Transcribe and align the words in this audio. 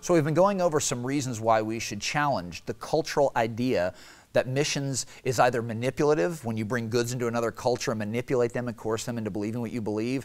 So 0.00 0.14
we've 0.14 0.24
been 0.24 0.34
going 0.34 0.60
over 0.60 0.78
some 0.78 1.04
reasons 1.04 1.40
why 1.40 1.60
we 1.60 1.80
should 1.80 2.00
challenge 2.00 2.64
the 2.66 2.74
cultural 2.74 3.32
idea 3.34 3.94
that 4.32 4.46
missions 4.46 5.06
is 5.24 5.40
either 5.40 5.60
manipulative 5.60 6.44
when 6.44 6.56
you 6.56 6.64
bring 6.64 6.88
goods 6.88 7.12
into 7.12 7.26
another 7.26 7.50
culture 7.50 7.90
and 7.90 7.98
manipulate 7.98 8.52
them 8.52 8.68
and 8.68 8.76
coerce 8.76 9.04
them 9.04 9.18
into 9.18 9.30
believing 9.30 9.60
what 9.60 9.72
you 9.72 9.80
believe 9.80 10.24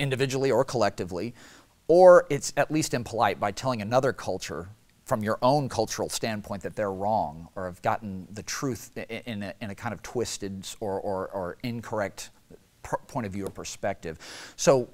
individually 0.00 0.50
or 0.50 0.64
collectively, 0.64 1.32
or 1.86 2.26
it's 2.28 2.52
at 2.56 2.70
least 2.70 2.92
impolite 2.92 3.38
by 3.38 3.52
telling 3.52 3.82
another 3.82 4.12
culture 4.12 4.68
from 5.04 5.22
your 5.22 5.38
own 5.42 5.68
cultural 5.68 6.08
standpoint 6.08 6.62
that 6.62 6.74
they're 6.74 6.92
wrong 6.92 7.48
or 7.54 7.66
have 7.66 7.80
gotten 7.82 8.26
the 8.32 8.42
truth 8.42 8.96
in 8.96 9.42
a, 9.42 9.54
in 9.60 9.70
a 9.70 9.74
kind 9.74 9.92
of 9.92 10.02
twisted 10.02 10.66
or, 10.80 10.98
or, 11.00 11.28
or 11.28 11.56
incorrect 11.62 12.30
point 12.82 13.26
of 13.26 13.32
view 13.32 13.46
or 13.46 13.50
perspective. 13.50 14.18
So 14.56 14.88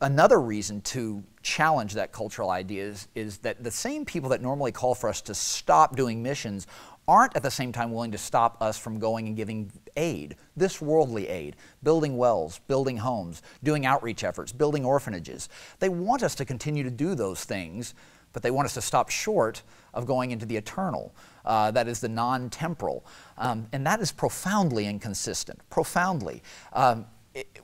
another 0.00 0.40
reason 0.40 0.80
to 0.80 1.22
challenge 1.42 1.94
that 1.94 2.12
cultural 2.12 2.50
idea 2.50 2.84
is, 2.84 3.08
is, 3.14 3.38
that 3.38 3.62
the 3.62 3.70
same 3.70 4.04
people 4.04 4.30
that 4.30 4.42
normally 4.42 4.72
call 4.72 4.94
for 4.94 5.08
us 5.08 5.20
to 5.22 5.34
stop 5.34 5.96
doing 5.96 6.22
missions 6.22 6.66
aren't 7.08 7.34
at 7.34 7.42
the 7.42 7.50
same 7.50 7.72
time 7.72 7.92
willing 7.92 8.12
to 8.12 8.18
stop 8.18 8.60
us 8.62 8.78
from 8.78 8.98
going 8.98 9.26
and 9.26 9.36
giving 9.36 9.72
aid, 9.96 10.36
this 10.56 10.80
worldly 10.80 11.28
aid, 11.28 11.56
building 11.82 12.16
wells, 12.16 12.60
building 12.68 12.96
homes, 12.96 13.42
doing 13.62 13.84
outreach 13.84 14.22
efforts, 14.22 14.52
building 14.52 14.84
orphanages. 14.84 15.48
They 15.80 15.88
want 15.88 16.22
us 16.22 16.34
to 16.36 16.44
continue 16.44 16.84
to 16.84 16.90
do 16.90 17.14
those 17.14 17.44
things, 17.44 17.94
but 18.32 18.42
they 18.42 18.50
want 18.50 18.66
us 18.66 18.74
to 18.74 18.80
stop 18.80 19.10
short 19.10 19.62
of 19.92 20.06
going 20.06 20.30
into 20.30 20.46
the 20.46 20.56
eternal. 20.56 21.12
Uh, 21.44 21.70
that 21.72 21.88
is 21.88 22.00
the 22.00 22.08
non 22.08 22.48
temporal. 22.48 23.04
Um, 23.38 23.66
and 23.72 23.84
that 23.86 24.00
is 24.00 24.12
profoundly 24.12 24.86
inconsistent, 24.86 25.58
profoundly. 25.68 26.42
Um, 26.72 27.06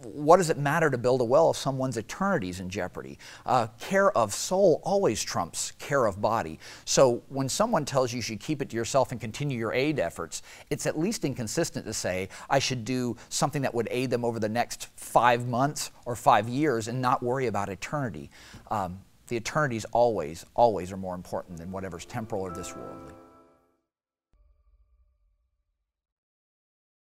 what 0.02 0.36
does 0.36 0.48
it 0.48 0.58
matter 0.58 0.90
to 0.90 0.98
build 0.98 1.20
a 1.20 1.24
well 1.24 1.50
if 1.50 1.56
someone's 1.56 1.96
eternity 1.96 2.48
is 2.48 2.60
in 2.60 2.70
jeopardy? 2.70 3.18
Uh, 3.44 3.66
care 3.80 4.16
of 4.16 4.32
soul 4.32 4.80
always 4.84 5.22
trumps 5.22 5.72
care 5.72 6.06
of 6.06 6.20
body. 6.20 6.58
So 6.84 7.22
when 7.28 7.48
someone 7.48 7.84
tells 7.84 8.12
you 8.12 8.16
you 8.16 8.22
should 8.22 8.40
keep 8.40 8.62
it 8.62 8.70
to 8.70 8.76
yourself 8.76 9.10
and 9.10 9.20
continue 9.20 9.58
your 9.58 9.72
aid 9.72 9.98
efforts, 9.98 10.42
it's 10.70 10.86
at 10.86 10.98
least 10.98 11.24
inconsistent 11.24 11.84
to 11.86 11.92
say 11.92 12.28
I 12.48 12.60
should 12.60 12.84
do 12.84 13.16
something 13.28 13.62
that 13.62 13.74
would 13.74 13.88
aid 13.90 14.10
them 14.10 14.24
over 14.24 14.38
the 14.38 14.48
next 14.48 14.88
five 14.96 15.48
months 15.48 15.90
or 16.04 16.14
five 16.14 16.48
years 16.48 16.86
and 16.86 17.02
not 17.02 17.22
worry 17.22 17.46
about 17.46 17.68
eternity. 17.68 18.30
Um, 18.70 19.00
the 19.26 19.36
eternities 19.36 19.84
always, 19.86 20.46
always 20.54 20.92
are 20.92 20.96
more 20.96 21.16
important 21.16 21.58
than 21.58 21.72
whatever's 21.72 22.04
temporal 22.04 22.42
or 22.42 22.52
this 22.52 22.74
worldly. 22.76 23.12